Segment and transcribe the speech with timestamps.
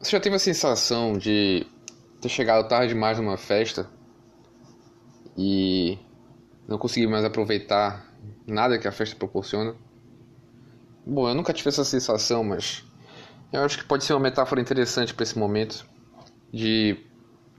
[0.00, 1.66] Você já teve a sensação de
[2.20, 3.90] ter chegado tarde demais numa festa
[5.36, 5.98] e
[6.68, 8.06] não conseguir mais aproveitar
[8.46, 9.74] nada que a festa proporciona?
[11.04, 12.84] Bom, eu nunca tive essa sensação, mas
[13.52, 15.84] eu acho que pode ser uma metáfora interessante para esse momento
[16.52, 16.96] de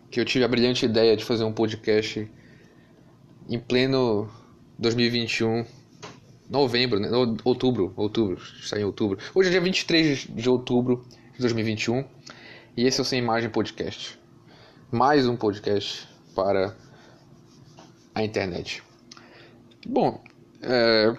[0.09, 2.31] que eu tive a brilhante ideia de fazer um podcast
[3.49, 4.29] em pleno
[4.77, 5.65] 2021,
[6.49, 7.09] novembro, né?
[7.43, 9.17] outubro, outubro, está em outubro.
[9.35, 11.05] Hoje é dia 23 de outubro
[11.39, 12.03] de 2021
[12.75, 14.19] e esse é o Sem Imagem Podcast.
[14.91, 16.05] Mais um podcast
[16.35, 16.75] para
[18.13, 18.83] a internet.
[19.87, 20.21] Bom,
[20.61, 21.15] é...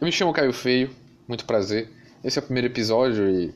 [0.00, 0.90] eu me chamo Caio Feio,
[1.28, 1.90] muito prazer.
[2.24, 3.54] Esse é o primeiro episódio e,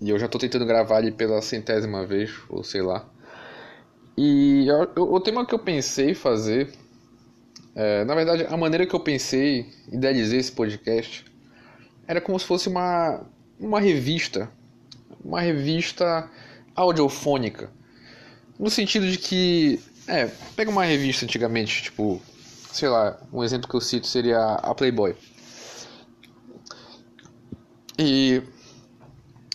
[0.00, 3.06] e eu já estou tentando gravar ele pela centésima vez, ou sei lá.
[4.16, 4.66] E
[4.96, 6.72] o tema que eu pensei fazer,
[7.74, 11.26] é, na verdade, a maneira que eu pensei, idealizei esse podcast,
[12.08, 13.22] era como se fosse uma,
[13.58, 14.50] uma revista
[15.26, 16.30] uma revista
[16.74, 17.70] audiofônica.
[18.58, 22.22] No sentido de que, é, pega uma revista antigamente, tipo,
[22.72, 25.14] sei lá, um exemplo que eu cito seria a Playboy.
[27.98, 28.42] E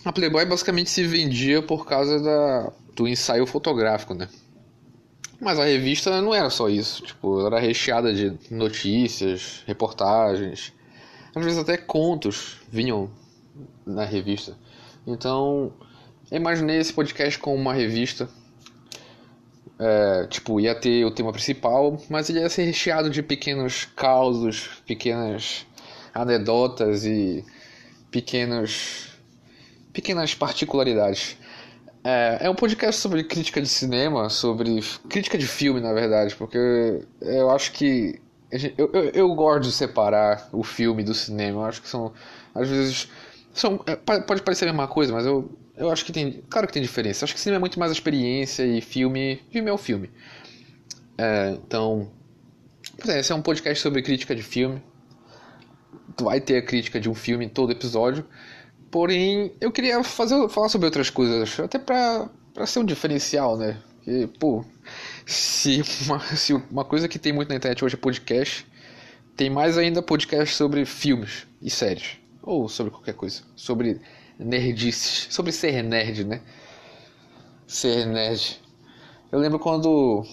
[0.04, 4.28] a Playboy basicamente se vendia por causa da, do ensaio fotográfico, né?
[5.40, 10.72] Mas a revista não era só isso, tipo, era recheada de notícias, reportagens,
[11.34, 13.10] às vezes até contos vinham
[13.92, 14.56] na revista.
[15.06, 15.74] Então,
[16.32, 18.30] imaginei esse podcast como uma revista.
[19.80, 24.70] É, tipo, ia ter o tema principal, mas ele ia ser recheado de pequenos causos,
[24.86, 25.66] pequenas
[26.14, 27.44] anedotas e
[28.12, 29.08] pequenos,
[29.92, 31.38] pequenas particularidades.
[32.04, 37.04] É, é um podcast sobre crítica de cinema, sobre crítica de filme, na verdade, porque
[37.22, 38.20] eu acho que
[38.78, 41.62] eu, eu, eu gosto de separar o filme do cinema.
[41.62, 42.12] Eu acho que são,
[42.54, 43.08] às vezes,
[43.54, 46.44] são, é, pode parecer a mesma coisa, mas eu, eu acho que tem.
[46.50, 47.26] Claro que tem diferença.
[47.26, 49.42] Acho que cinema é muito mais experiência e filme.
[49.52, 50.10] Filme é o filme.
[51.18, 52.10] É, então.
[53.08, 54.82] É, esse é um podcast sobre crítica de filme.
[56.16, 58.26] Tu vai ter a crítica de um filme em todo episódio.
[58.90, 63.78] Porém, eu queria fazer, falar sobre outras coisas, até pra, pra ser um diferencial, né?
[63.96, 64.66] Porque, pô,
[65.26, 68.68] se uma, se uma coisa que tem muito na internet hoje é podcast,
[69.36, 74.02] tem mais ainda podcast sobre filmes e séries ou sobre qualquer coisa, sobre
[74.38, 76.42] nerdices, sobre ser nerd, né?
[77.68, 78.60] Ser nerd.
[79.32, 80.26] Eu lembro quando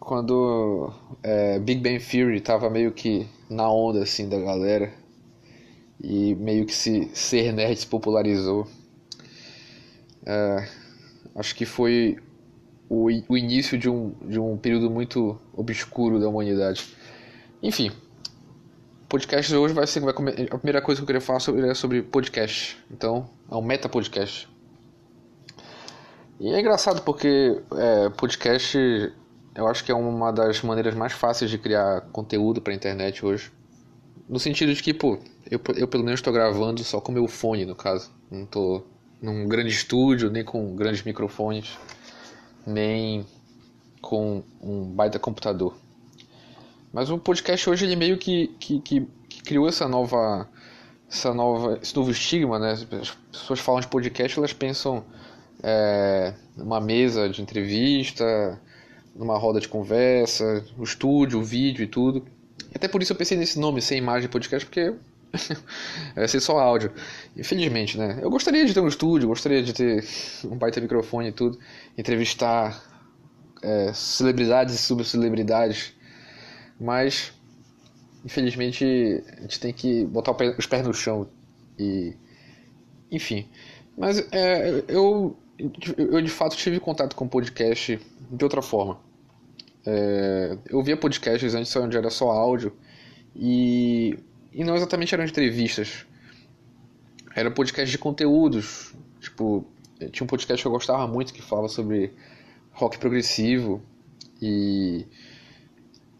[0.00, 0.92] quando
[1.22, 4.92] é, Big Bang Theory tava meio que na onda assim da galera
[6.02, 8.66] e meio que se ser nerd se popularizou.
[10.26, 10.68] É,
[11.34, 12.18] acho que foi
[12.88, 16.84] o, o início de um, de um período muito obscuro da humanidade.
[17.62, 17.90] Enfim,
[19.08, 22.02] podcast hoje vai ser vai a primeira coisa que eu queria falar sobre, é sobre
[22.02, 22.78] podcast.
[22.90, 24.48] Então, é um meta podcast.
[26.40, 28.76] E é engraçado porque é, podcast
[29.54, 33.52] eu acho que é uma das maneiras mais fáceis de criar conteúdo para internet hoje.
[34.28, 37.64] No sentido de que, pô, eu, eu pelo menos estou gravando só com meu fone,
[37.64, 38.10] no caso.
[38.30, 38.86] Não estou
[39.22, 41.78] num grande estúdio, nem com grandes microfones,
[42.66, 43.24] nem
[44.00, 45.76] com um baita computador.
[46.94, 50.48] Mas o podcast hoje ele meio que, que, que, que criou essa nova,
[51.10, 52.70] essa nova, esse novo estigma, né?
[52.70, 52.84] As
[53.32, 55.04] pessoas falam de podcast, elas pensam
[55.60, 58.60] é, numa mesa de entrevista,
[59.12, 62.24] numa roda de conversa, o estúdio, o vídeo e tudo.
[62.72, 64.94] Até por isso eu pensei nesse nome, sem imagem podcast, porque
[66.14, 66.92] vai ser só áudio.
[67.36, 68.20] Infelizmente, né?
[68.22, 70.06] Eu gostaria de ter um estúdio, gostaria de ter
[70.46, 71.58] um baita microfone e tudo,
[71.98, 72.80] entrevistar
[73.64, 75.92] é, celebridades e subcelebridades
[76.80, 77.32] mas,
[78.24, 78.84] infelizmente,
[79.38, 81.28] a gente tem que botar os pés no chão
[81.78, 82.14] e.
[83.10, 83.48] Enfim.
[83.96, 85.36] Mas é, eu,
[85.96, 88.98] eu de fato tive contato com podcast de outra forma.
[89.86, 92.72] É, eu via podcasts antes onde era só áudio
[93.36, 94.18] e,
[94.52, 96.06] e não exatamente eram entrevistas.
[97.34, 98.94] Era podcast de conteúdos.
[99.20, 99.64] Tipo,
[100.10, 102.12] tinha um podcast que eu gostava muito que fala sobre
[102.72, 103.82] rock progressivo
[104.40, 105.06] e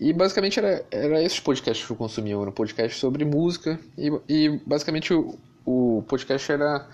[0.05, 4.13] e basicamente era, era esses podcasts que eu consumia, era um podcast sobre música e,
[4.29, 6.87] e basicamente o, o podcast era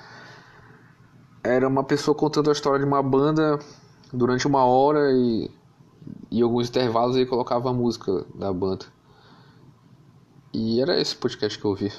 [1.42, 3.58] era uma pessoa contando a história de uma banda
[4.12, 5.50] durante uma hora e
[6.30, 8.86] em alguns intervalos ele colocava a música da banda.
[10.54, 11.92] E era esse podcast que eu ouvi.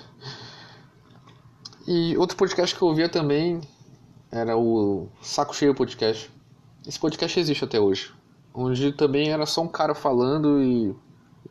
[1.85, 3.59] E outro podcast que eu ouvia também
[4.31, 6.31] era o Saco Cheio Podcast.
[6.87, 8.13] Esse podcast existe até hoje
[8.53, 10.95] onde também era só um cara falando e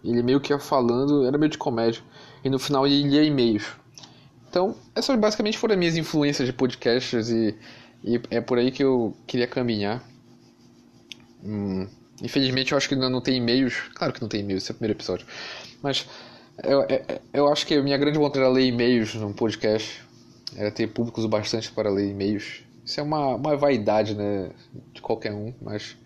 [0.04, 2.02] ele meio que ia falando, era meio de comédia.
[2.44, 3.66] E no final ele lia e-mails.
[4.48, 7.56] Então, essas basicamente foram as minhas influências de podcasts e
[8.02, 10.02] E é por aí que eu queria caminhar.
[11.42, 11.86] Hum,
[12.22, 13.74] infelizmente eu acho que ainda não tem e-mails.
[13.94, 15.26] Claro que não tem e-mails, esse é o primeiro episódio.
[15.82, 16.06] Mas
[16.62, 20.02] eu, eu, eu acho que a minha grande vontade era ler e-mails num podcast.
[20.56, 22.62] Era ter públicos o bastante para ler e-mails.
[22.84, 24.50] Isso é uma, uma vaidade, né?
[24.92, 25.96] De qualquer um, mas.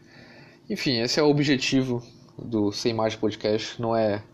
[0.69, 2.02] Enfim, esse é o objetivo
[2.38, 3.81] do Sem Mais Podcast.
[3.81, 4.25] Não é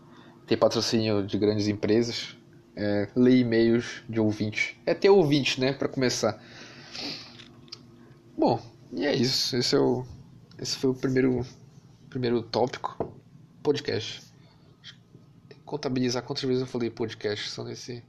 [0.47, 2.37] ter patrocínio de grandes empresas.
[2.73, 4.75] É ler e-mails de ouvintes.
[4.85, 5.73] É ter ouvintes, né?
[5.73, 6.41] Para começar.
[8.37, 8.61] Bom,
[8.93, 9.57] e é isso.
[9.57, 10.05] Esse, é o,
[10.57, 11.45] esse foi o primeiro,
[12.09, 13.13] primeiro tópico.
[13.61, 14.21] Podcast.
[15.65, 18.03] Contabilizar quantas vezes eu falei podcast só nesse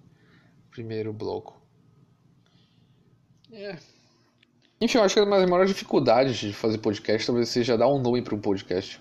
[0.70, 1.60] primeiro bloco.
[3.50, 3.76] É.
[4.82, 8.00] Enfim, eu acho que uma das maiores dificuldades de fazer podcast talvez seja dar um
[8.00, 9.00] nome para um podcast.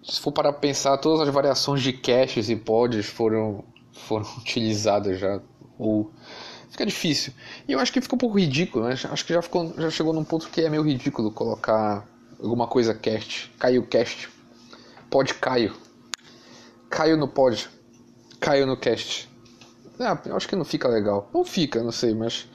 [0.00, 5.40] Se for para pensar, todas as variações de caches e pods foram, foram utilizadas já.
[5.76, 6.12] Ou
[6.70, 7.32] fica difícil.
[7.66, 8.92] E eu acho que fica um pouco ridículo, né?
[8.92, 12.06] Acho que já, ficou, já chegou num ponto que é meio ridículo colocar
[12.40, 13.52] alguma coisa cast.
[13.58, 14.28] Caio cast.
[15.10, 15.74] Pod Caio.
[16.88, 17.68] Caio no pod.
[18.38, 19.28] Caio no cast.
[19.98, 21.28] Ah, eu acho que não fica legal.
[21.32, 22.46] Ou fica, não sei, mas.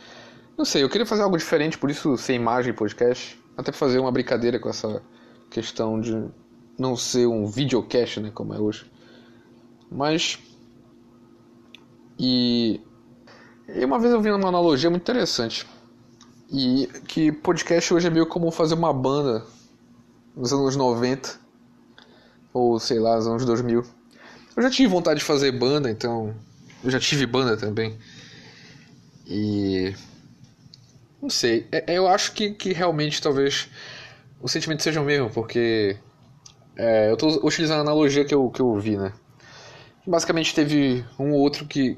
[0.58, 3.38] Não sei, eu queria fazer algo diferente, por isso sem imagem podcast.
[3.58, 5.02] Até fazer uma brincadeira com essa
[5.50, 6.30] questão de
[6.78, 8.90] não ser um videocast, né, como é hoje.
[9.92, 10.40] Mas.
[12.18, 12.80] E.
[13.68, 15.66] E uma vez eu vi uma analogia muito interessante.
[16.52, 19.46] E que podcast hoje é meio como fazer uma banda
[20.36, 21.38] nos anos 90.
[22.54, 23.84] Ou sei lá, nos anos 2000.
[24.56, 26.34] Eu já tive vontade de fazer banda, então.
[26.84, 27.98] Eu já tive banda também.
[29.28, 29.94] E.
[31.26, 31.66] Não sei.
[31.72, 33.68] É, eu acho que, que realmente talvez
[34.40, 35.98] o sentimento seja o mesmo, porque.
[36.78, 39.12] É, eu estou utilizando a analogia que eu, que eu vi, né?
[40.06, 41.98] Basicamente teve um ou outro que,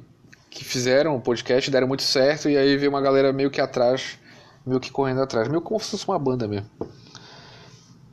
[0.49, 4.17] que fizeram o podcast, deram muito certo, e aí veio uma galera meio que atrás,
[4.65, 6.69] meio que correndo atrás, meio como se fosse uma banda mesmo.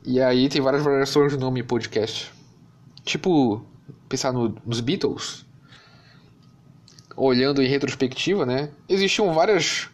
[0.03, 2.29] E aí tem várias variações de nome podcast.
[3.05, 3.65] Tipo,
[4.09, 5.45] pensar no, nos Beatles,
[7.15, 8.69] olhando em retrospectiva, né?
[8.89, 9.87] Existiam várias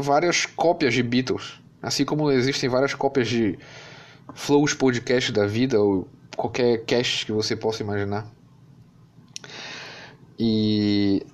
[0.00, 3.58] várias cópias de Beatles, assim como existem várias cópias de
[4.34, 8.26] Flows Podcast da vida ou qualquer cast que você possa imaginar.
[10.38, 11.24] E,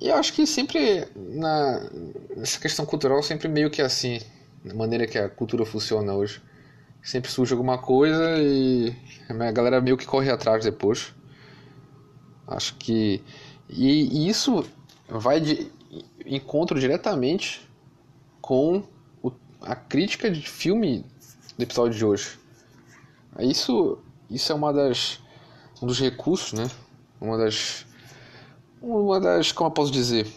[0.00, 1.90] e eu acho que sempre na
[2.36, 4.20] nessa questão cultural sempre meio que assim,
[4.64, 6.42] da maneira que a cultura funciona hoje.
[7.02, 8.94] Sempre surge alguma coisa e
[9.28, 11.14] a galera meio que corre atrás depois.
[12.46, 13.22] Acho que
[13.68, 14.64] e, e isso
[15.08, 15.70] vai de
[16.24, 17.65] encontro diretamente
[18.46, 18.84] com
[19.20, 21.04] o, a crítica de filme
[21.58, 22.38] do episódio de hoje.
[23.40, 23.98] Isso,
[24.30, 25.20] isso é uma das
[25.82, 26.70] um dos recursos, né?
[27.20, 27.84] Uma das
[28.80, 30.28] uma das, como eu posso dizer,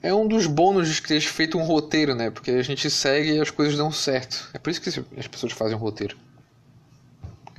[0.00, 2.30] é um dos bônus de ter feito um roteiro, né?
[2.30, 4.48] Porque a gente segue e as coisas dão certo.
[4.54, 6.16] É por isso que as pessoas fazem um roteiro.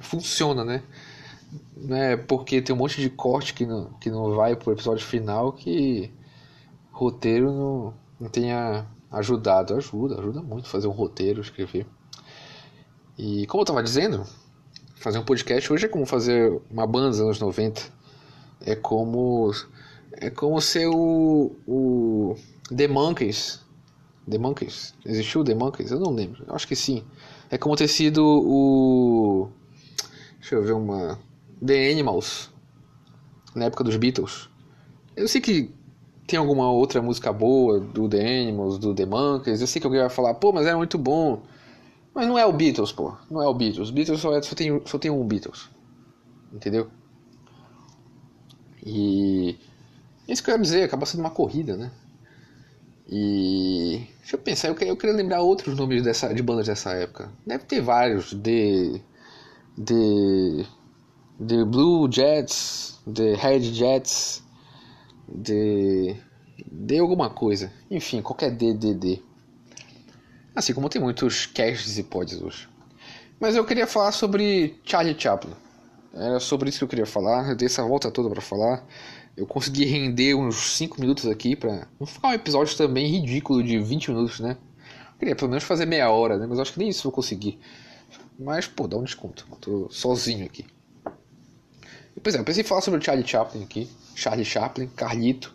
[0.02, 0.82] Funciona, né?
[1.76, 5.06] Não é porque tem um monte de corte que não, que não vai pro episódio
[5.06, 6.10] final que
[6.94, 9.76] roteiro não, não tenha ajudado.
[9.76, 11.86] Ajuda, ajuda muito fazer um roteiro, escrever.
[13.18, 14.26] E como eu estava dizendo,
[14.96, 17.82] fazer um podcast hoje é como fazer uma banda dos anos 90.
[18.62, 19.52] É como
[20.14, 22.36] é como ser o, o
[22.76, 23.62] The Monkeys.
[24.30, 24.94] The Monkeys?
[25.06, 25.92] Existiu The Monkeys?
[25.92, 26.44] Eu não lembro.
[26.48, 27.04] Eu acho que sim.
[27.50, 29.50] É como ter sido o
[30.40, 31.20] Deixa eu ver uma
[31.66, 32.50] The Animals
[33.54, 34.50] na época dos Beatles.
[35.16, 35.72] Eu sei que
[36.30, 39.62] tem alguma outra música boa do The Animals, do The Monkeys.
[39.62, 41.42] Eu sei que alguém vai falar, pô, mas era muito bom.
[42.14, 43.16] Mas não é o Beatles, pô.
[43.32, 43.90] Não é o Beatles.
[43.90, 45.70] Beatles só, é, só, tem, só tem um Beatles.
[46.54, 46.88] Entendeu?
[48.86, 49.58] E.
[50.28, 51.92] Isso que eu ia dizer, acaba sendo uma corrida, né?
[53.08, 54.08] E.
[54.20, 57.32] Deixa eu pensar, eu queria, eu queria lembrar outros nomes dessa, de bandas dessa época.
[57.46, 58.36] Deve ter vários.
[58.36, 59.02] The.
[59.84, 60.66] The.
[61.44, 63.00] The Blue Jets.
[63.12, 64.44] The Red Jets
[65.36, 66.16] de
[66.72, 67.72] de alguma coisa.
[67.90, 69.22] Enfim, qualquer D, D, D.
[70.56, 72.68] Assim como tem muitos casts e pods hoje.
[73.40, 75.54] Mas eu queria falar sobre Charlie Chaplin.
[76.14, 77.50] Era sobre isso que eu queria falar.
[77.50, 78.86] Eu dei essa volta toda para falar.
[79.38, 83.80] Eu consegui render uns 5 minutos aqui para não ficar um episódio também ridículo de
[83.80, 84.58] 20 minutos, né?
[85.14, 86.46] Eu queria pelo menos fazer meia hora, né?
[86.46, 87.58] Mas acho que nem isso eu vou conseguir.
[88.38, 89.48] Mas, pô, dá um desconto.
[89.50, 90.66] Eu tô sozinho aqui.
[92.22, 93.90] Pois é, eu pensei em falar sobre o Charlie Chaplin aqui.
[94.16, 95.54] Charlie Chaplin, Carlito,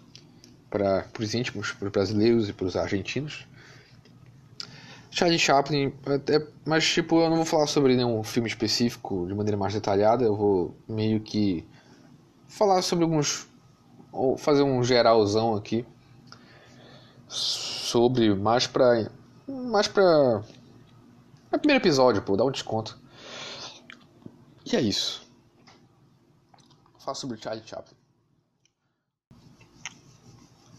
[0.71, 3.47] para os íntimos, para os brasileiros e para os argentinos.
[5.11, 9.57] Charlie Chaplin, até, mas tipo, eu não vou falar sobre nenhum filme específico de maneira
[9.57, 11.65] mais detalhada, eu vou meio que
[12.49, 13.47] falar sobre alguns.
[14.11, 15.87] ou fazer um geralzão aqui
[17.29, 19.09] sobre mais pra.
[19.47, 20.43] mais pra.
[21.53, 22.99] É o primeiro episódio, pô, dá um desconto.
[24.67, 25.24] E é isso.
[27.05, 27.97] Fala sobre Charlie Chaplin.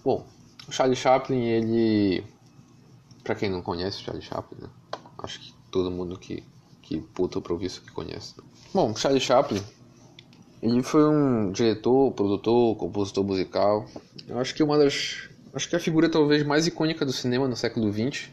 [0.03, 0.25] Bom,
[0.67, 2.25] o Charlie Chaplin, ele.
[3.23, 4.69] Pra quem não conhece o Charlie Chaplin, né?
[5.19, 6.43] Acho que todo mundo que,
[6.81, 8.33] que puta pra ouvir isso que conhece.
[8.73, 9.61] Bom, Charlie Chaplin,
[10.63, 13.85] ele foi um diretor, produtor, compositor musical.
[14.27, 15.29] Eu acho que uma das.
[15.53, 18.31] Acho que a figura talvez mais icônica do cinema no século XX.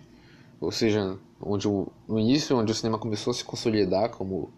[0.58, 4.50] Ou seja, onde o, no início, onde o cinema começou a se consolidar como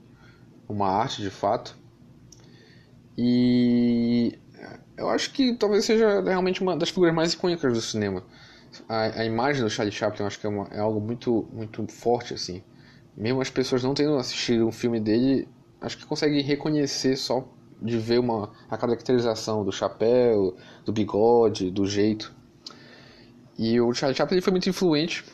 [0.69, 1.83] uma arte de fato.
[3.17, 4.39] E
[4.97, 8.25] eu acho que talvez seja realmente uma das figuras mais icônicas do cinema.
[8.89, 11.87] A, a imagem do Charlie Chaplin eu acho que é, uma, é algo muito, muito
[11.87, 12.63] forte, assim.
[13.17, 15.49] Mesmo as pessoas não tendo assistido um filme dele,
[15.81, 17.47] acho que conseguem reconhecer só
[17.81, 22.35] de ver uma, a caracterização do chapéu, do bigode, do jeito.
[23.57, 25.25] E o Charlie Chaplin foi muito influente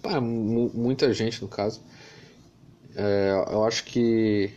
[0.00, 1.82] para muita gente, no caso.
[2.94, 4.52] É, eu acho que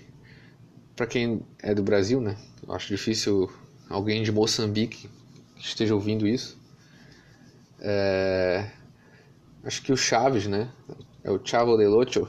[0.97, 2.35] para quem é do Brasil, né?
[2.67, 3.49] Eu acho difícil
[3.87, 5.07] alguém de Moçambique
[5.55, 6.57] que esteja ouvindo isso.
[7.79, 8.71] É,
[9.63, 10.69] acho que o Chaves, né?
[11.23, 12.27] É o Chavo del Ocho,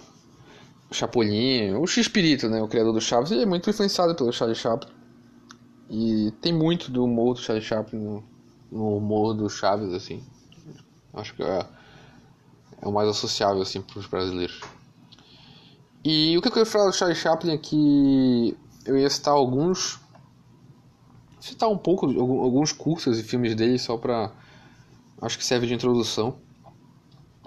[0.91, 2.63] o Chapolin, o X-Pirito, né?
[2.63, 4.93] O criador do Chaves, ele é muito influenciado pelo Charlie Chaplin.
[5.89, 8.25] E tem muito do humor do Charlie Chaplin no,
[8.71, 10.23] no humor do Chaves, assim.
[11.15, 11.67] Acho que é,
[12.83, 14.61] é o mais associável, assim, para os brasileiros.
[16.11, 20.01] E o que eu queria falar do Charlie Chaplin é que eu ia citar alguns.
[21.39, 24.33] citar um pouco, alguns cursos e filmes dele só pra.
[25.21, 26.39] acho que serve de introdução.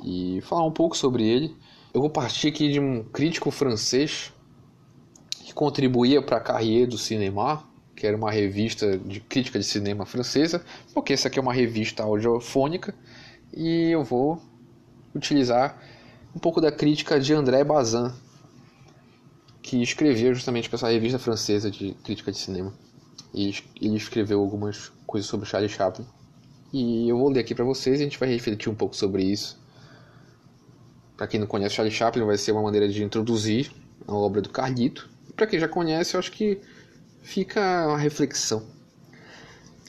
[0.03, 1.57] E falar um pouco sobre ele.
[1.91, 4.31] Eu vou partir aqui de um crítico francês
[5.43, 10.05] que contribuía para a Carrière do Cinema, que era uma revista de crítica de cinema
[10.05, 10.63] francesa,
[10.93, 12.93] porque essa aqui é uma revista audiofônica
[13.51, 14.39] e eu vou
[15.15, 15.81] utilizar
[16.35, 18.11] um pouco da crítica de André Bazin,
[19.61, 22.73] que escreveu justamente para essa revista francesa de crítica de cinema.
[23.33, 26.05] E ele escreveu algumas coisas sobre Charlie Chaplin.
[26.73, 29.23] E eu vou ler aqui para vocês e a gente vai refletir um pouco sobre
[29.23, 29.59] isso.
[31.15, 33.71] Para quem não conhece Charlie Chaplin, vai ser uma maneira de introduzir
[34.07, 35.09] a obra do Carlito.
[35.35, 36.59] Para quem já conhece, eu acho que
[37.21, 38.65] fica uma reflexão.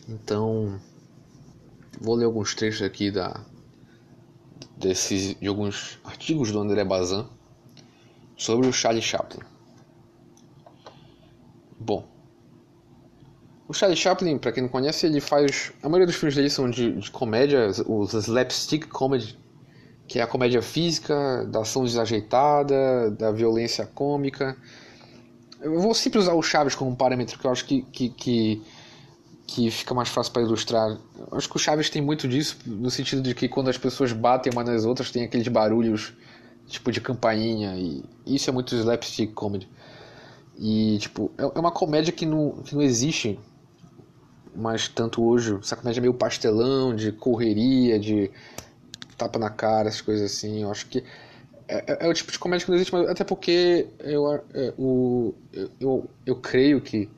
[0.09, 0.79] Então,
[2.01, 3.45] vou ler alguns trechos aqui da
[4.77, 7.25] desses de alguns artigos do André Bazin
[8.37, 9.52] sobre o Charlie Chaplin.
[11.85, 12.07] Bom,
[13.67, 15.73] o Charlie Chaplin, para quem não conhece, ele faz.
[15.83, 19.37] A maioria dos filmes dele são de, de comédia, os slapstick comedy,
[20.07, 24.57] que é a comédia física, da ação desajeitada, da violência cômica.
[25.61, 28.63] Eu vou sempre usar o Chaves como parâmetro, que eu acho que, que, que,
[29.47, 30.91] que fica mais fácil para ilustrar.
[30.91, 34.13] Eu acho que o Chaves tem muito disso, no sentido de que quando as pessoas
[34.13, 36.13] batem umas nas outras, tem aqueles barulhos
[36.69, 39.69] tipo de campainha, e isso é muito slapstick comedy.
[40.59, 43.39] E, tipo, é, é uma comédia que não, que não existe
[44.55, 45.59] mais tanto hoje.
[45.61, 48.31] Essa comédia meio pastelão, de correria, de
[49.17, 50.63] tapa na cara, essas coisas assim.
[50.63, 51.03] Eu acho que
[51.69, 55.35] é, é, é o tipo de comédia que não existe, até porque eu, é, o,
[55.53, 57.09] eu, eu, eu creio que,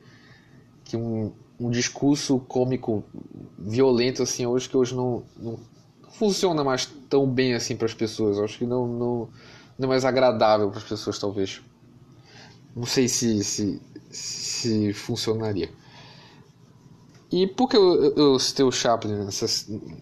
[0.84, 3.04] que um, um discurso cômico
[3.58, 5.58] violento assim hoje que hoje não, não
[6.10, 8.38] funciona mais tão bem assim para as pessoas.
[8.38, 9.28] Eu acho que não, não,
[9.78, 11.60] não é mais agradável para as pessoas, talvez.
[12.74, 15.70] Não sei se, se, se funcionaria.
[17.30, 19.46] E por que eu, eu citei o Chaplin nessa,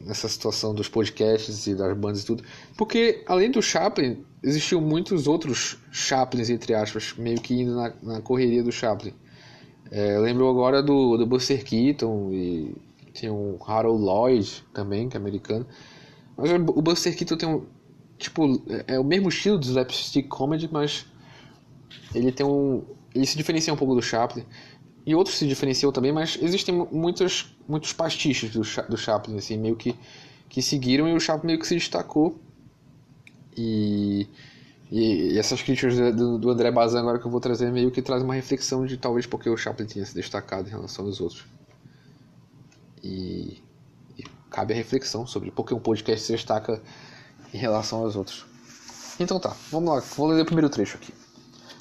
[0.02, 2.44] nessa situação dos podcasts e das bandas e tudo?
[2.76, 8.20] Porque, além do Chaplin, existiam muitos outros Chaplins, entre aspas, meio que indo na, na
[8.20, 9.14] correria do Chaplin.
[9.90, 12.74] É, lembro agora do, do Buster Keaton e
[13.14, 15.66] tem o Harold Lloyd também, que é americano.
[16.36, 17.64] Mas o Buster Keaton tem um.
[18.18, 21.06] Tipo, é, é o mesmo estilo do slapstick comedy, mas
[22.14, 22.82] ele tem um.
[23.14, 24.44] Ele se diferencia um pouco do Chaplin.
[25.04, 29.74] E outros se diferenciam também, mas existem muitos, muitos pastiches do, do Chaplin, assim, meio
[29.74, 29.96] que,
[30.48, 32.38] que seguiram e o Chaplin meio que se destacou.
[33.56, 34.28] E,
[34.90, 38.00] e, e essas críticas do, do André Bazin agora que eu vou trazer meio que
[38.00, 41.44] traz uma reflexão de talvez porque o Chaplin tinha se destacado em relação aos outros.
[43.02, 43.60] E,
[44.16, 46.80] e cabe a reflexão sobre por que um podcast se destaca
[47.52, 48.46] em relação aos outros.
[49.18, 51.12] Então tá, vamos lá, vou ler o primeiro trecho aqui.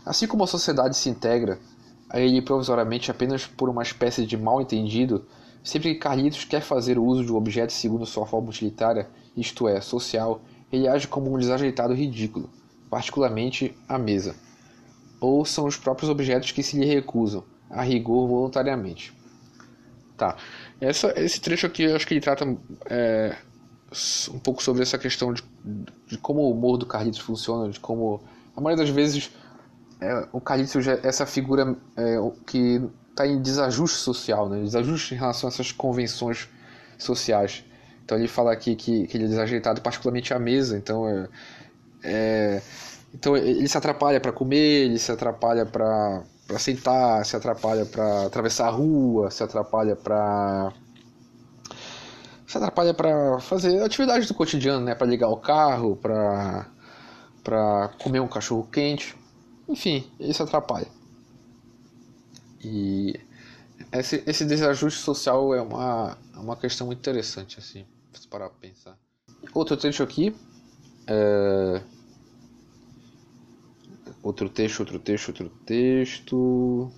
[0.05, 1.59] Assim como a sociedade se integra
[2.09, 5.25] a ele provisoriamente apenas por uma espécie de mal-entendido,
[5.63, 9.67] sempre que Carlitos quer fazer o uso de um objeto segundo sua forma utilitária, isto
[9.67, 10.41] é, social,
[10.71, 12.49] ele age como um desajeitado ridículo,
[12.89, 14.35] particularmente a mesa.
[15.21, 19.13] Ou são os próprios objetos que se lhe recusam, a rigor voluntariamente.
[20.17, 20.35] Tá.
[20.79, 22.45] Essa, esse trecho aqui eu acho que ele trata
[22.89, 23.37] é,
[24.33, 25.43] um pouco sobre essa questão de,
[26.07, 28.21] de como o humor do Carlitos funciona, de como
[28.55, 29.31] a maioria das vezes
[30.01, 32.17] é, o Carlitos é essa figura é,
[32.47, 32.81] que
[33.11, 34.61] está em desajuste social, né?
[34.61, 36.49] desajuste em relação a essas convenções
[36.97, 37.63] sociais.
[38.03, 41.29] Então ele fala aqui que, que ele é desajeitado particularmente à mesa, então é,
[42.03, 42.61] é
[43.13, 48.25] então ele se atrapalha para comer, ele se atrapalha para para sentar, se atrapalha para
[48.25, 50.73] atravessar a rua, se atrapalha para
[52.47, 56.65] se atrapalha para fazer atividades do cotidiano, né, para ligar o carro, para
[57.43, 59.20] para comer um cachorro quente.
[59.71, 60.87] Enfim, se atrapalha.
[62.61, 63.17] E
[63.93, 68.59] esse, esse desajuste social é uma, é uma questão muito interessante, assim, se parar para
[68.59, 68.97] pensar.
[69.53, 70.35] Outro trecho aqui.
[71.07, 71.81] É...
[74.21, 76.91] Outro texto, outro texto, outro texto.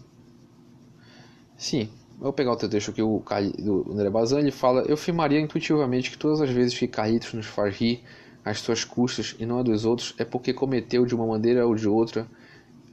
[1.55, 3.23] Sim, vou pegar outro texto aqui o
[3.59, 4.39] do André Bazan.
[4.39, 8.03] Ele fala: Eu afirmaria intuitivamente que todas as vezes que Carlitos nos faz rir
[8.43, 11.75] às suas custas e não a dos outros é porque cometeu de uma maneira ou
[11.75, 12.27] de outra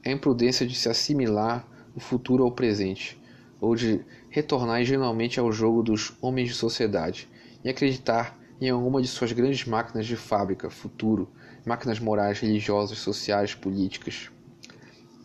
[0.05, 3.21] a imprudência de se assimilar o futuro ao presente,
[3.59, 7.29] ou de retornar ingenuamente ao jogo dos homens de sociedade
[7.63, 11.29] e acreditar em alguma de suas grandes máquinas de fábrica, futuro,
[11.65, 14.31] máquinas morais, religiosas, sociais, políticas.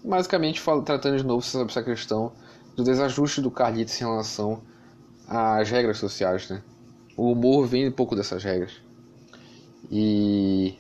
[0.05, 2.33] Basicamente, tratando de novo sobre essa questão
[2.75, 4.63] do desajuste do Carlitos em relação
[5.27, 6.49] às regras sociais.
[6.49, 6.63] Né?
[7.17, 8.83] O humor vem um pouco dessas regras.
[9.91, 10.75] E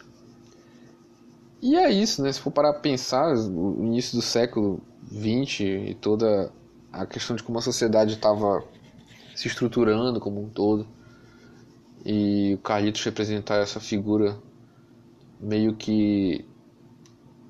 [1.63, 2.33] e é isso, né?
[2.33, 6.53] Se for parar a pensar, o início do século XX e toda
[6.93, 8.63] a questão de como a sociedade estava
[9.35, 10.87] se estruturando como um todo,
[12.05, 14.39] e o Carlitos representar essa figura
[15.41, 16.45] meio que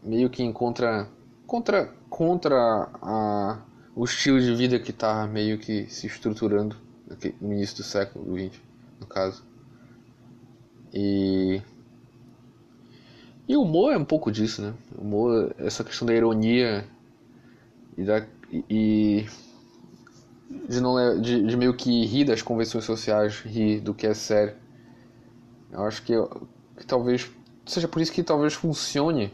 [0.03, 1.09] meio que encontra
[1.47, 3.63] contra contra a,
[3.95, 6.77] o estilo de vida que está meio que se estruturando
[7.41, 8.61] no início do século XX,
[8.99, 9.45] no caso.
[10.93, 11.61] E
[13.49, 14.75] e o humor é um pouco disso, né?
[14.97, 16.85] O humor, essa questão da ironia
[17.97, 19.27] e, da, e
[20.69, 24.55] de, não, de, de meio que rir das convenções sociais, rir do que é sério.
[25.71, 26.13] Eu acho que,
[26.79, 27.31] que talvez
[27.65, 29.33] seja por isso que talvez funcione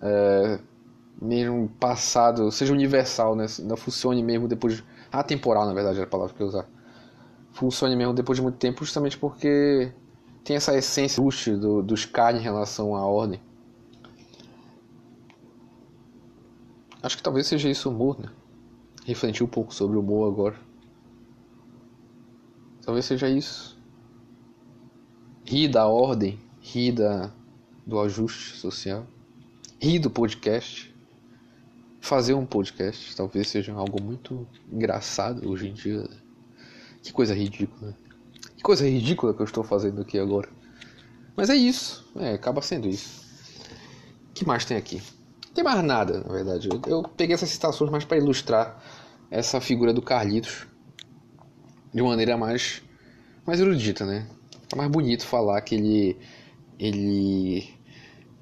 [0.00, 0.58] é,
[1.20, 3.46] mesmo passado, seja universal, né?
[3.60, 4.76] Não funcione mesmo depois.
[4.76, 6.66] De, atemporal, na verdade, é a palavra que eu usar.
[7.52, 9.90] Funcione mesmo depois de muito tempo, justamente porque
[10.44, 11.22] tem essa essência
[11.56, 13.40] do, dos K em relação à ordem.
[17.02, 18.28] Acho que talvez seja isso o humor, né?
[19.04, 20.56] Refletir um pouco sobre o humor agora.
[22.82, 23.78] Talvez seja isso.
[25.44, 27.32] Rir da ordem, rir da,
[27.86, 29.06] do ajuste social,
[29.80, 30.94] rir do podcast.
[32.00, 36.08] Fazer um podcast talvez seja algo muito engraçado hoje em dia.
[37.02, 37.94] Que coisa ridícula.
[38.58, 40.48] Que coisa ridícula que eu estou fazendo aqui agora.
[41.36, 42.10] Mas é isso.
[42.16, 43.24] É, acaba sendo isso.
[44.30, 45.00] O que mais tem aqui?
[45.46, 46.68] Não tem mais nada, na verdade.
[46.68, 48.82] Eu, eu peguei essas citações mais para ilustrar
[49.30, 50.66] essa figura do Carlitos
[51.94, 52.82] de maneira mais,
[53.46, 54.26] mais erudita, né?
[54.72, 56.16] É mais bonito falar que ele.
[56.80, 57.78] Ele.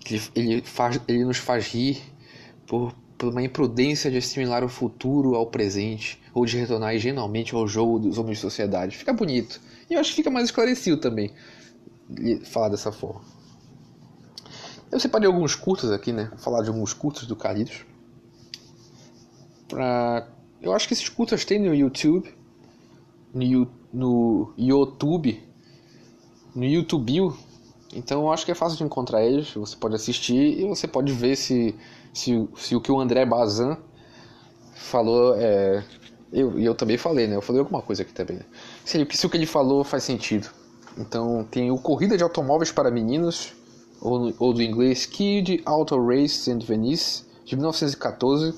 [0.09, 2.01] Ele, ele, faz, ele nos faz rir
[2.67, 7.67] por, por uma imprudência de assimilar o futuro ao presente ou de retornar ingenuamente ao
[7.69, 8.97] jogo dos homens de sociedade.
[8.97, 9.61] Fica bonito.
[9.89, 11.33] E eu acho que fica mais esclarecido também
[12.45, 13.21] falar dessa forma.
[14.91, 16.29] Eu separei alguns curtas aqui, né?
[16.31, 17.85] Vou falar de alguns curtas do Carlitos.
[19.69, 20.29] Pra...
[20.63, 22.33] Eu acho que esses curtas tem no YouTube.
[23.35, 25.43] No, no YouTube.
[26.55, 27.33] No YouTube.
[27.93, 29.53] Então eu acho que é fácil de encontrar eles.
[29.55, 31.75] Você pode assistir e você pode ver se,
[32.15, 33.77] se, se o que o André Bazin
[34.75, 35.85] falou é,
[36.33, 37.37] eu, eu também falei, né?
[37.37, 38.37] Eu falei alguma coisa aqui também.
[38.37, 38.45] Né?
[38.87, 40.49] Se, se o que ele falou faz sentido.
[40.97, 43.53] Então tem o Corrida de Automóveis para Meninos,
[44.01, 48.55] ou, ou do inglês Kid Auto Race in Venice, de 1914.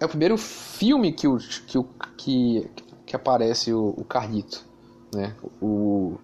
[0.00, 1.84] É o primeiro filme que, o, que, o,
[2.16, 2.70] que,
[3.06, 4.04] que aparece o, o
[5.14, 5.36] né?
[5.60, 6.18] O,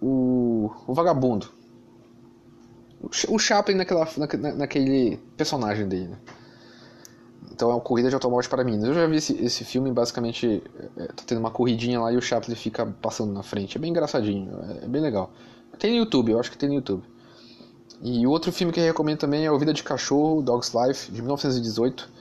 [0.00, 1.50] o, o vagabundo.
[2.98, 6.18] O, o Chaplin naquela, na, naquele personagem dele, né?
[7.54, 8.88] Então é uma corrida de automóveis para meninos.
[8.88, 10.60] Eu já vi esse, esse filme, basicamente,
[10.96, 13.78] é, tá tendo uma corridinha lá e o Chaplin fica passando na frente.
[13.78, 15.30] É bem engraçadinho, é, é, bem legal.
[15.78, 17.04] Tem no YouTube, eu acho que tem no YouTube.
[18.02, 21.12] E o outro filme que eu recomendo também é O Vida de Cachorro, Dog's Life,
[21.12, 22.12] de 1918.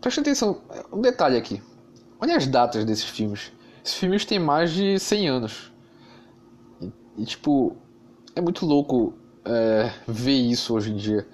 [0.00, 0.60] Preste atenção,
[0.92, 1.62] um detalhe aqui.
[2.20, 3.52] Olha as datas desses filmes.
[3.84, 5.72] Esses filmes têm mais de 100 anos.
[6.80, 7.76] E, e tipo,
[8.34, 9.14] é muito louco
[9.44, 11.24] é, ver isso hoje em dia.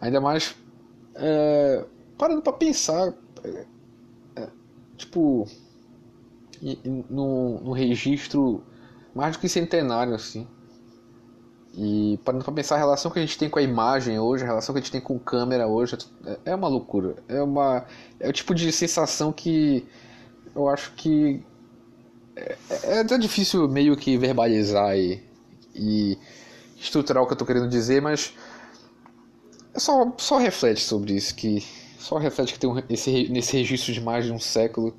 [0.00, 0.54] Ainda mais...
[1.16, 1.84] É,
[2.18, 3.66] parando para pensar, é,
[4.96, 5.46] tipo,
[7.08, 8.64] num, num registro
[9.14, 10.46] mais do que centenário, assim.
[11.74, 14.46] E parando pra pensar a relação que a gente tem com a imagem hoje, a
[14.48, 17.16] relação que a gente tem com câmera hoje, é, é uma loucura.
[17.28, 17.86] É uma.
[18.18, 19.86] É o tipo de sensação que
[20.54, 21.40] eu acho que
[22.34, 25.22] é, é até difícil meio que verbalizar e,
[25.74, 26.18] e
[26.76, 28.34] estruturar o que eu tô querendo dizer, mas
[29.74, 31.64] é só, só reflete sobre isso, que
[31.98, 34.96] só reflete que tem um, esse, nesse registro de mais de um século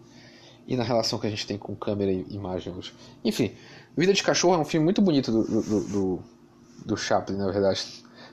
[0.68, 2.94] e na relação que a gente tem com câmera e imagem hoje.
[3.24, 3.54] Enfim,
[3.98, 6.20] Vida de Cachorro é um filme muito bonito do, do, do,
[6.86, 7.84] do Chaplin, na verdade.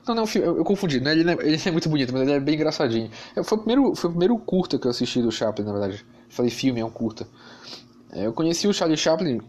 [0.07, 1.13] Não, não, eu, eu confundi, né?
[1.13, 3.11] ele, não é, ele é muito bonito, mas ele é bem engraçadinho.
[3.43, 6.05] Foi o, primeiro, foi o primeiro curta que eu assisti do Chaplin, na verdade.
[6.29, 7.27] Falei filme, é um curta.
[8.13, 9.41] É, eu conheci o Charlie Chaplin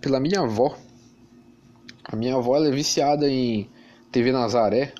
[0.00, 0.76] pela minha avó.
[2.04, 3.68] A minha avó é viciada em
[4.10, 4.94] TV Nazaré.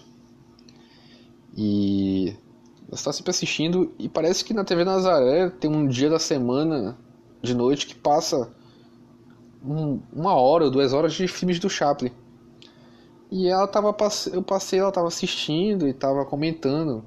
[1.57, 2.35] E
[2.89, 3.93] ela está sempre assistindo.
[3.99, 6.97] E parece que na TV Nazaré tem um dia da semana
[7.43, 8.51] de noite que passa
[9.65, 12.11] um, uma hora ou duas horas de filmes do Chaplin.
[13.31, 13.95] E ela tava
[14.33, 17.05] eu passei, ela tava assistindo e tava comentando.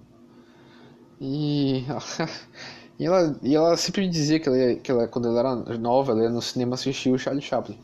[1.20, 1.86] E
[3.00, 6.12] E ela, e ela sempre me dizia que ela, que ela, quando ela era nova,
[6.12, 7.80] ela ia no cinema assistir o Charlie Chaplin.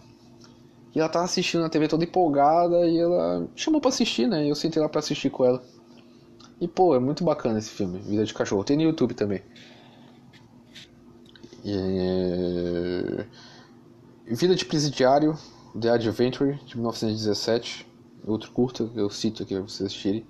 [0.94, 4.46] E ela tava assistindo na TV toda empolgada e ela chamou pra assistir, né?
[4.46, 5.64] E eu sentei lá pra assistir com ela.
[6.60, 8.64] E pô, é muito bacana esse filme, Vida de Cachorro.
[8.64, 9.42] Tem no YouTube também.
[11.64, 13.26] E...
[14.28, 15.38] Vida de Presidiário,
[15.80, 17.86] The Adventure, de 1917.
[18.26, 20.26] Outro curta que eu cito aqui pra vocês assistirem.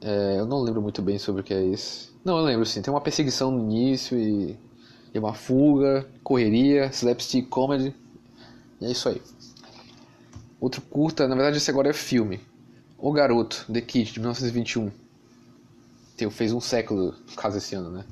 [0.00, 2.10] É, eu não lembro muito bem sobre o que é esse.
[2.24, 2.82] Não, eu lembro sim.
[2.82, 4.58] Tem uma perseguição no início e,
[5.14, 7.94] e uma fuga, correria, slapstick comedy.
[8.80, 9.22] E é isso aí.
[10.60, 12.40] Outro curta, na verdade esse agora é filme.
[12.98, 15.03] O Garoto, The Kid, de 1921.
[16.30, 18.04] Fez um século, caso esse ano, né?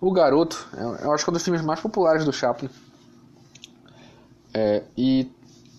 [0.00, 2.68] O Garoto, é, eu acho que é um dos filmes mais populares do Chaplin.
[4.54, 5.30] É, e,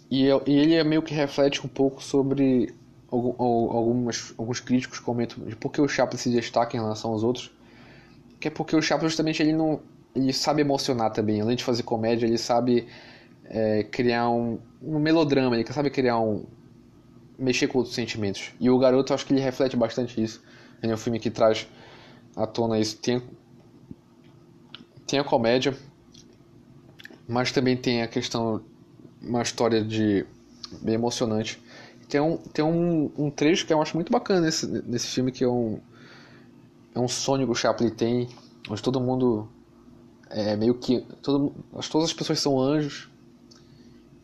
[0.09, 2.73] e, e ele é meio que reflete um pouco sobre
[3.11, 7.51] algumas, alguns críticos comentam de por que o Chaplin se destaca em relação aos outros,
[8.39, 9.79] que é porque o Chaplin justamente ele não
[10.15, 12.87] ele sabe emocionar também, além de fazer comédia, ele sabe
[13.45, 16.45] é, criar um, um melodrama, ele sabe criar um
[17.37, 18.51] mexer com outros sentimentos.
[18.59, 20.41] E o Garoto, eu acho que ele reflete bastante isso.
[20.81, 21.67] Ele é um filme que traz
[22.35, 22.97] à tona isso.
[22.97, 23.21] Tem,
[25.05, 25.75] tem a comédia,
[27.27, 28.63] mas também tem a questão,
[29.21, 30.25] uma história de
[30.81, 31.61] bem emocionante
[32.09, 35.43] tem um, tem um, um trecho que eu acho muito bacana nesse, nesse filme, que
[35.43, 35.79] é um,
[36.95, 38.27] é um sonho que o Chaplin tem,
[38.67, 39.47] onde todo mundo
[40.27, 41.05] é meio que.
[41.21, 41.53] Todo,
[41.89, 43.07] todas as pessoas são anjos,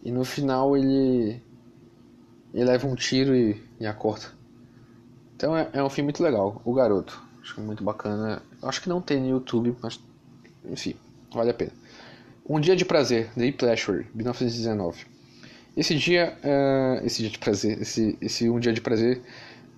[0.03, 1.39] e no final ele,
[2.51, 4.25] ele leva um tiro e, e acorda.
[5.35, 7.21] Então é, é um filme muito legal, O Garoto.
[7.41, 8.41] Acho muito bacana.
[8.61, 9.99] Acho que não tem no YouTube, mas
[10.65, 10.95] enfim,
[11.33, 11.71] vale a pena.
[12.47, 15.05] Um Dia de Prazer, The Pleasure, 1919.
[15.75, 19.21] Esse dia, uh, esse dia de prazer, esse, esse um dia de prazer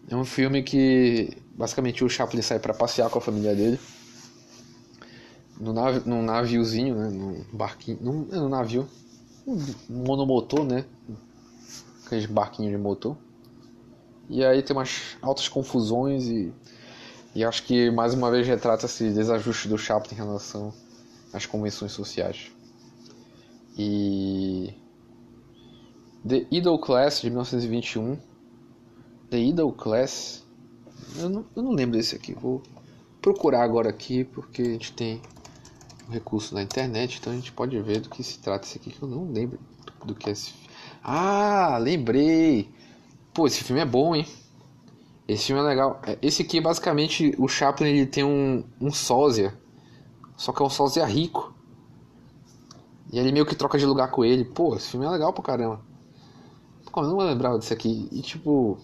[0.10, 3.80] é um filme que basicamente o Chaplin sai para passear com a família dele
[5.60, 5.74] no
[6.06, 8.88] num naviozinho, né, num barquinho, num, é, num navio,
[9.46, 9.58] um
[9.90, 10.86] monomotor, né,
[12.06, 13.18] aqueles barquinhos de motor.
[14.30, 16.54] E aí tem umas altas confusões e,
[17.34, 20.74] e acho que mais uma vez retrata esse desajuste do Chaplin em relação
[21.32, 22.52] às convenções sociais.
[23.78, 24.74] E
[26.28, 28.18] The Idol Class de 1921.
[29.30, 30.44] The Idol Class.
[31.16, 32.34] Eu não, eu não lembro desse aqui.
[32.34, 32.62] Vou
[33.22, 35.22] procurar agora aqui porque a gente tem
[36.08, 38.92] um recurso na internet, então a gente pode ver do que se trata esse aqui
[38.92, 39.60] que eu não lembro
[40.06, 40.54] do que é esse.
[41.04, 42.70] Ah, lembrei.
[43.38, 44.26] Pô, esse filme é bom, hein?
[45.28, 46.02] Esse filme é legal.
[46.08, 49.56] É, esse aqui, basicamente, o Chaplin ele tem um, um sósia.
[50.36, 51.54] Só que é um sósia rico.
[53.14, 54.44] E ele meio que troca de lugar com ele.
[54.44, 55.80] Pô, esse filme é legal pra caramba.
[56.92, 58.10] Pô, eu não lembrava disso aqui.
[58.12, 58.80] E tipo.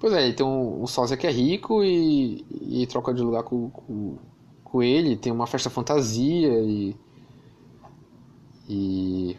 [0.00, 3.44] Pois é, ele tem um, um sósia que é rico e, e troca de lugar
[3.44, 4.18] com, com,
[4.64, 5.16] com ele.
[5.16, 6.96] Tem uma festa fantasia e.
[8.68, 9.36] E.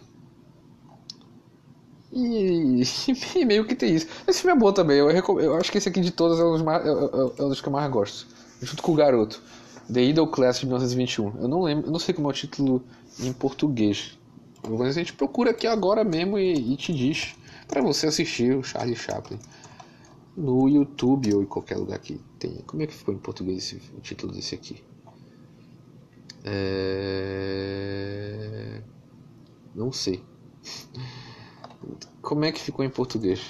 [2.14, 2.84] E,
[3.36, 4.08] e, meio que tem isso.
[4.28, 4.98] Esse filme é bom também.
[4.98, 7.44] Eu, eu acho que esse aqui de todos é um dos, mais, é, é, é
[7.44, 8.28] um dos que eu mais gosto.
[8.62, 9.42] Junto com o Garoto.
[9.92, 11.42] The Idol Class de 1921.
[11.42, 12.84] Eu não lembro, eu não sei como é o título
[13.20, 14.18] em português.
[14.64, 17.36] A gente procura aqui agora mesmo e, e te diz
[17.68, 19.38] para você assistir o Charlie Chaplin
[20.38, 22.62] no YouTube ou em qualquer lugar que tenha.
[22.64, 24.82] Como é que ficou em português esse, o título desse aqui?
[26.46, 27.24] É...
[29.76, 30.24] Não sei.
[32.22, 33.42] Como é que ficou em português?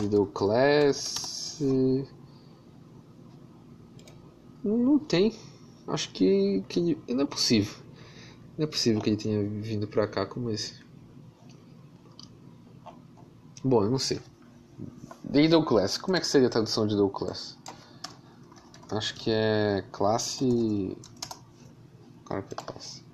[0.00, 1.58] Middle Class.
[4.62, 5.34] Não tem.
[5.86, 7.74] Acho que, que não é possível.
[8.56, 10.74] Não é possível que ele tenha vindo pra cá como esse.
[13.64, 14.20] Bom, eu não sei.
[15.24, 15.98] Middle Class.
[15.98, 17.58] Como é que seria a tradução de Middle Class?
[18.90, 20.96] Acho que é classe.
[22.24, 23.07] Claro que é classe.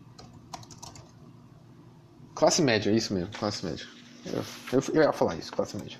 [2.35, 3.87] Classe média, é isso mesmo, classe média.
[4.27, 4.43] Eu,
[4.73, 5.99] eu, eu ia falar isso, classe média.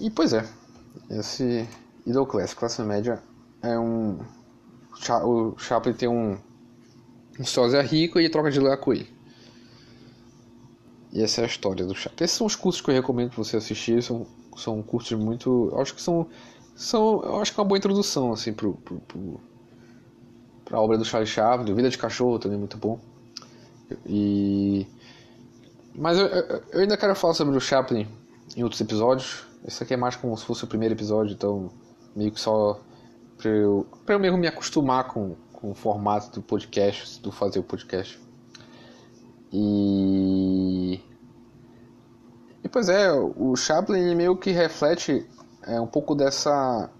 [0.00, 0.46] E pois é,
[1.10, 1.68] esse
[2.06, 3.22] Middle Class, classe média,
[3.62, 4.18] é um.
[5.24, 6.38] O Chaplin tem um.
[7.38, 9.08] Um sósia rico e troca de lugar com ele.
[11.12, 12.24] E essa é a história do Chaplin.
[12.24, 14.02] Esses são os cursos que eu recomendo você assistir.
[14.02, 15.72] São, são cursos muito.
[15.76, 16.28] Acho que são.
[16.74, 19.40] são eu acho que é uma boa introdução assim, pro, pro, pro,
[20.64, 21.74] pra obra do Charlie Chaplin.
[21.74, 23.00] Vida de Cachorro também é muito bom.
[24.06, 24.86] E.
[25.94, 28.06] Mas eu, eu ainda quero falar sobre o Chaplin
[28.56, 29.44] em outros episódios.
[29.66, 31.70] Esse aqui é mais como se fosse o primeiro episódio, então
[32.14, 32.80] meio que só
[33.36, 37.58] pra eu, pra eu mesmo me acostumar com, com o formato do podcast, do fazer
[37.58, 38.20] o podcast.
[39.52, 41.00] E.
[42.62, 45.26] E pois é, o Chaplin meio que reflete
[45.62, 46.90] é, um pouco dessa.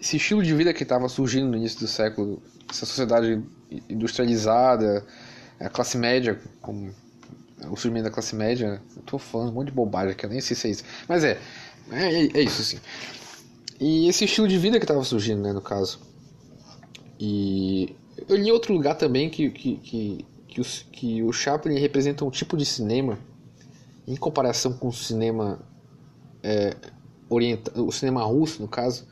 [0.00, 3.42] esse estilo de vida que estava surgindo no início do século, essa sociedade
[3.88, 5.04] industrializada,
[5.60, 6.94] a classe média, como
[7.70, 8.80] o surgimento da classe média.
[8.96, 10.84] Eu tô falando um monte de bobagem aqui, eu nem sei se é isso.
[11.08, 11.38] Mas é,
[11.90, 12.78] é, é isso sim.
[13.80, 16.00] E esse estilo de vida que estava surgindo, né, no caso.
[17.18, 17.94] E
[18.28, 22.24] eu li em outro lugar também que, que, que, que, o, que o Chaplin representa
[22.24, 23.18] um tipo de cinema
[24.06, 25.58] em comparação com o cinema
[26.42, 26.74] é,
[27.28, 29.06] oriental, o cinema russo, no caso,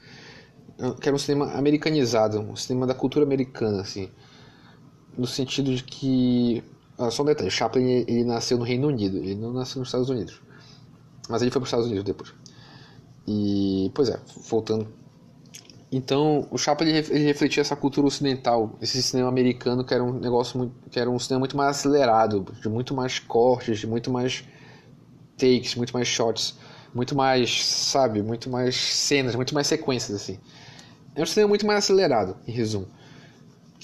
[1.00, 4.11] que era um cinema americanizado, um cinema da cultura americana, assim,
[5.16, 6.62] no sentido de que,
[6.98, 10.09] ah, só um detalhe, Chaplin ele nasceu no Reino Unido, ele não nasceu nos Estados
[10.09, 10.40] Unidos,
[11.29, 12.33] mas ele foi para os Estados Unidos depois.
[13.27, 14.88] E, pois é, voltando.
[15.90, 20.59] Então, o Chaplin ele refletia essa cultura ocidental, esse cinema americano que era um negócio
[20.59, 24.44] muito, que era um cinema muito mais acelerado, de muito mais cortes, de muito mais
[25.38, 26.59] takes, muito mais shots,
[26.92, 30.38] muito mais, sabe, muito mais cenas, muito mais sequências assim.
[31.14, 32.88] É um cinema muito mais acelerado, em resumo,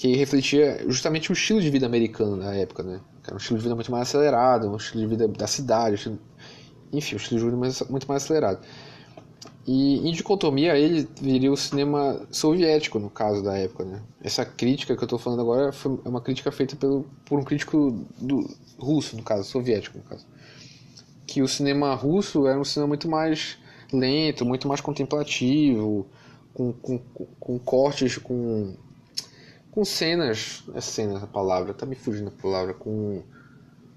[0.01, 2.99] que refletia justamente o estilo de vida americano na época, né?
[3.23, 5.93] Era um estilo de vida muito mais acelerado, um estilo de vida da cidade, um
[5.93, 6.19] estilo...
[6.91, 8.65] enfim, um estilo de vida muito mais acelerado.
[9.67, 13.85] E em dicotomia ele viria o cinema soviético, no caso da época.
[13.85, 14.01] Né?
[14.23, 17.43] Essa crítica que eu estou falando agora foi, é uma crítica feita pelo, por um
[17.43, 20.25] crítico do, russo, no caso, soviético, no caso.
[21.27, 23.59] Que o cinema russo era um cinema muito mais
[23.93, 26.07] lento, muito mais contemplativo,
[26.55, 26.97] com, com,
[27.39, 28.75] com cortes, com,
[29.71, 30.63] com cenas.
[30.75, 32.73] É cenas a palavra, tá me fugindo a palavra.
[32.73, 33.23] Com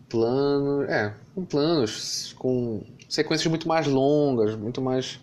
[0.09, 0.89] planos.
[0.89, 5.21] É, com planos, com sequências muito mais longas, muito mais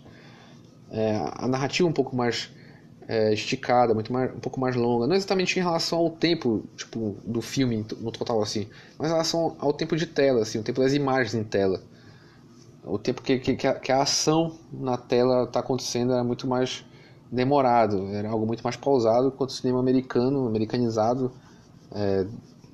[0.90, 2.50] é, a narrativa um pouco mais
[3.08, 7.16] é, esticada, muito mais, um pouco mais longa, não exatamente em relação ao tempo tipo,
[7.24, 10.80] do filme no total assim, mas em relação ao tempo de tela, assim, o tempo
[10.80, 11.82] das imagens em tela.
[12.84, 16.48] O tempo que, que, que, a, que a ação na tela está acontecendo era muito
[16.48, 16.84] mais
[17.32, 21.32] demorado, era algo muito mais pausado, enquanto o cinema americano, americanizado,
[21.90, 22.26] é,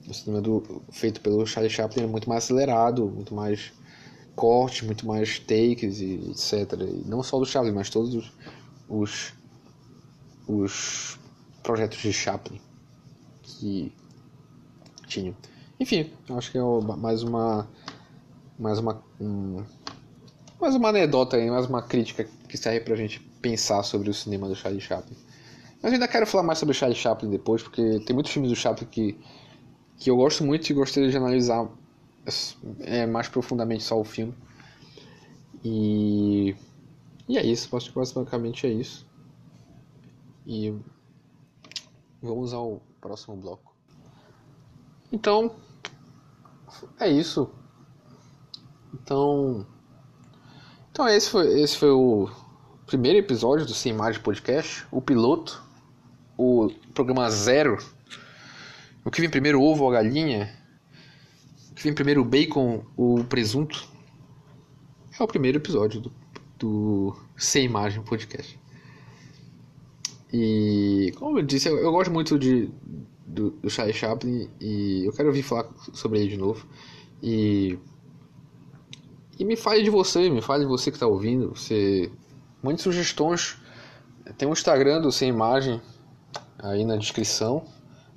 [0.09, 3.73] o cinema do, feito pelo Charlie Chaplin era muito mais acelerado, muito mais
[4.35, 6.73] cortes, muito mais takes e etc.
[6.81, 8.33] E não só do Chaplin, mas todos os,
[8.89, 9.33] os,
[10.49, 11.19] os
[11.63, 12.61] projetos de Chaplin
[13.43, 13.93] que
[15.07, 15.37] tinham.
[15.79, 16.63] Enfim, acho que é
[16.97, 17.69] mais uma
[18.59, 19.63] mais uma um,
[20.61, 24.47] mais uma anedota aí, mais uma crítica que serve pra gente pensar sobre o cinema
[24.47, 25.17] do Charlie Chaplin.
[25.83, 28.57] Mas ainda quero falar mais sobre o Charlie Chaplin depois, porque tem muitos filmes do
[28.57, 29.19] Chaplin que,
[29.97, 31.67] que eu gosto muito e gostaria de analisar
[32.81, 34.35] é, mais profundamente só o filme.
[35.65, 36.55] E,
[37.27, 39.07] e é isso, acho basicamente é isso.
[40.47, 40.75] E
[42.21, 43.75] vamos ao próximo bloco.
[45.11, 45.57] Então,
[47.01, 47.51] é isso.
[48.93, 49.67] Então,
[50.91, 52.29] então esse foi, esse foi o
[52.89, 55.63] primeiro episódio do Sem Imagem Podcast, o piloto,
[56.39, 57.77] o programa zero.
[59.05, 60.57] O que vem primeiro, o ovo ou a galinha?
[61.75, 63.87] que vem primeiro o bacon ou o presunto?
[65.19, 66.13] É o primeiro episódio do,
[66.59, 68.59] do Sem Imagem Podcast.
[70.33, 72.71] E, como eu disse, eu, eu gosto muito de,
[73.27, 76.67] do, do Charlie Chaplin e eu quero ouvir falar sobre ele de novo.
[77.23, 77.79] E,
[79.39, 81.51] e me fale de você, me fale de você que está ouvindo.
[81.51, 82.11] Você,
[82.69, 83.57] muitas sugestões.
[84.37, 85.81] Tem o um Instagram do Sem Imagem
[86.59, 87.65] aí na descrição.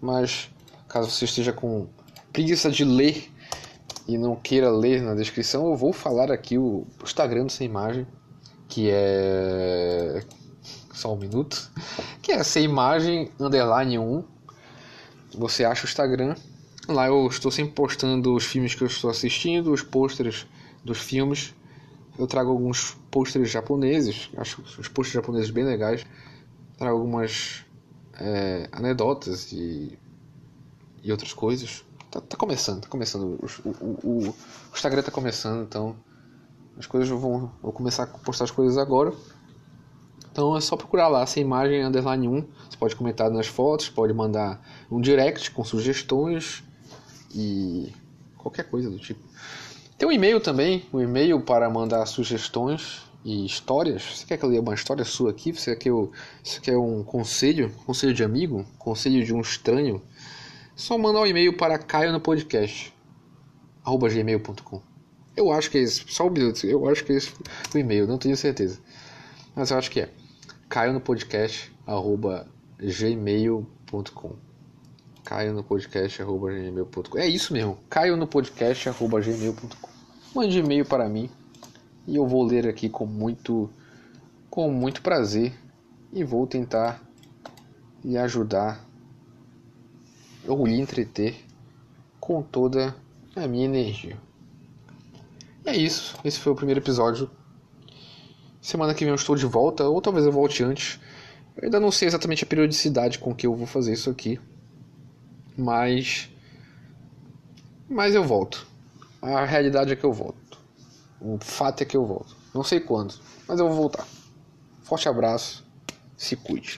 [0.01, 0.49] Mas
[0.89, 1.87] caso você esteja com
[2.33, 3.31] preguiça de ler
[4.07, 8.05] e não queira ler na descrição, eu vou falar aqui o Instagram do Sem Imagem,
[8.67, 10.21] que é
[10.93, 11.71] só um minuto,
[12.21, 14.23] que é sem imagem underline 1.
[15.37, 16.35] Você acha o Instagram.
[16.89, 20.45] Lá eu estou sempre postando os filmes que eu estou assistindo, os pôsteres
[20.83, 21.53] dos filmes.
[22.19, 26.05] Eu trago alguns pôsteres japoneses, acho os pôsteres japoneses bem legais.
[26.77, 27.65] Trago algumas
[28.15, 29.99] é, anedotas e,
[31.03, 31.83] e outras coisas.
[32.09, 33.23] Tá, tá começando, tá começando.
[33.23, 34.35] O, o, o, o
[34.73, 35.95] Instagram tá começando, então
[36.77, 37.51] as coisas vão.
[37.61, 39.13] Vou começar a postar as coisas agora.
[40.31, 42.47] Então é só procurar lá, sem imagem underline 1.
[42.69, 46.63] Você pode comentar nas fotos, pode mandar um direct com sugestões
[47.35, 47.91] e
[48.37, 49.19] qualquer coisa do tipo.
[50.01, 54.01] Tem um e-mail também, um e-mail para mandar sugestões e histórias.
[54.01, 55.53] Você quer que eu leia uma história sua aqui?
[55.53, 56.11] Você quer, eu,
[56.43, 57.69] você quer um conselho?
[57.85, 58.65] Conselho de amigo?
[58.79, 60.01] Conselho de um estranho?
[60.75, 62.91] Só mandar um e-mail para caio no podcast
[63.85, 64.81] gmail.com.
[65.37, 67.31] Eu acho que é esse, só um minuto, eu acho que é esse
[67.71, 68.79] o e-mail, não tenho certeza.
[69.55, 70.09] Mas eu acho que é
[70.67, 72.47] caio no podcast arroba
[72.79, 74.50] gmail.com
[75.31, 79.89] caio no podcast arroba gmail.com É isso mesmo, caio no podcast arroba gmail.com
[80.35, 81.29] Mande e-mail para mim
[82.05, 83.69] e eu vou ler aqui com muito
[84.49, 85.53] com muito prazer
[86.11, 87.01] e vou tentar
[88.03, 88.85] lhe ajudar
[90.45, 91.45] ou lhe entreter
[92.19, 92.93] com toda
[93.33, 94.17] a minha energia.
[95.63, 97.31] É isso, esse foi o primeiro episódio.
[98.61, 100.99] Semana que vem eu estou de volta, ou talvez eu volte antes.
[101.55, 104.37] Eu ainda não sei exatamente a periodicidade com que eu vou fazer isso aqui.
[105.61, 106.29] Mas.
[107.87, 108.65] Mas eu volto.
[109.21, 110.57] A realidade é que eu volto.
[111.19, 112.35] O fato é que eu volto.
[112.53, 113.13] Não sei quando,
[113.47, 114.07] mas eu vou voltar.
[114.81, 115.63] Forte abraço,
[116.17, 116.75] se cuide.